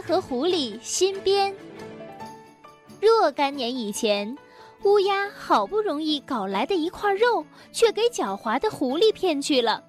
[0.00, 1.54] 和狐狸新编。
[3.00, 4.36] 若干年以前，
[4.84, 9.82] 乌鸦好不容易搞来的一块肉，却给狡猾的狐狸骗去了。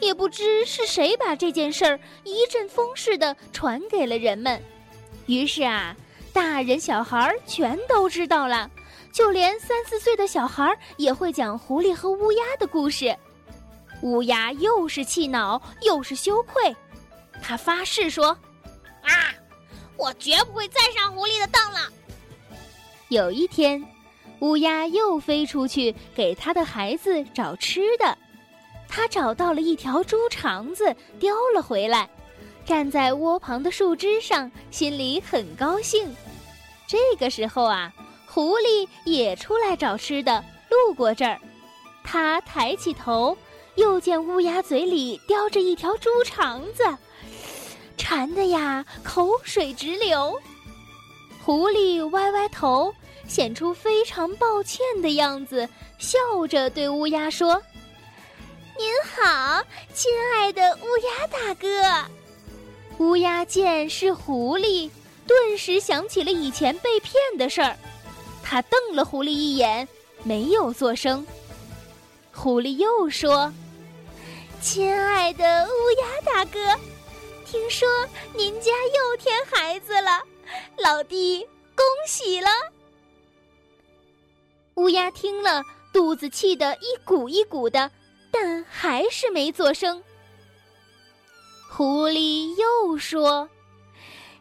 [0.00, 4.60] 也不知是谁把这件事儿一阵风似的传给了人们，
[5.26, 5.96] 于是啊，
[6.32, 8.68] 大人小孩全都知道了，
[9.12, 13.16] 就连三四岁的小孩也会讲狐狸和乌鸦的故事。
[14.02, 16.74] 乌鸦又是气恼又是羞愧，
[17.40, 18.36] 他发誓说
[19.04, 19.34] ：“啊，
[19.96, 21.88] 我绝不会再上狐狸的当了。”
[23.08, 23.84] 有一天，
[24.40, 28.18] 乌鸦又飞出去给他的孩子找吃的。
[28.88, 32.08] 他找到了一条猪肠子，叼了回来，
[32.64, 36.14] 站在窝旁的树枝上，心里很高兴。
[36.86, 37.92] 这个时候啊，
[38.26, 41.40] 狐狸也出来找吃的，路过这儿，
[42.04, 43.36] 他抬起头，
[43.74, 46.84] 又见乌鸦嘴里叼着一条猪肠子，
[48.04, 50.38] 馋的呀，口水直流。
[51.42, 52.94] 狐狸歪歪头，
[53.26, 57.60] 显出非常抱歉的样子，笑着对乌鸦说。
[58.76, 59.62] 您好，
[59.94, 61.66] 亲爱的乌鸦大哥。
[62.98, 64.90] 乌鸦见是狐狸，
[65.26, 67.74] 顿时想起了以前被骗的事儿。
[68.42, 69.88] 他瞪了狐狸一眼，
[70.24, 71.26] 没有作声。
[72.32, 73.50] 狐狸又说
[74.60, 76.78] ：“亲爱的乌鸦大哥，
[77.54, 77.88] 听说
[78.34, 80.20] 您家又添孩子了，
[80.76, 82.50] 老弟恭喜了。”
[84.74, 87.92] 乌鸦听了，肚子气得一鼓一鼓的。
[88.32, 90.02] 但还是没作声。
[91.70, 93.48] 狐狸又说：“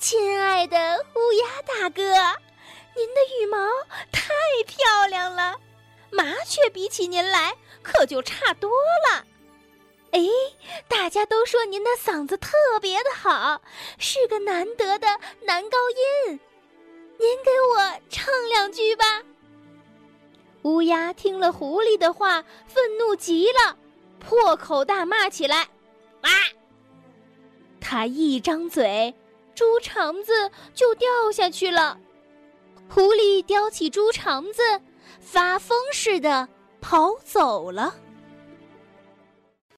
[0.00, 2.02] 亲爱的乌鸦大哥，
[2.96, 3.58] 您的羽毛
[4.10, 4.32] 太
[4.66, 5.60] 漂亮了，
[6.10, 8.70] 麻雀比起您来可就差多
[9.10, 9.26] 了。
[10.14, 10.20] 哎，
[10.86, 13.60] 大家都说您的嗓子特别的好，
[13.98, 15.08] 是个难得的
[15.44, 15.76] 男高
[16.28, 16.38] 音，
[17.18, 19.04] 您给我唱两句吧。”
[20.62, 23.76] 乌鸦听了狐狸的话，愤怒极了，
[24.20, 25.62] 破口大骂起来
[26.22, 26.30] ：“啊！”
[27.82, 29.12] 他一张嘴，
[29.52, 31.98] 猪肠子就掉下去了。
[32.88, 34.62] 狐狸叼起猪肠子，
[35.20, 36.48] 发疯似的
[36.80, 37.92] 跑走了。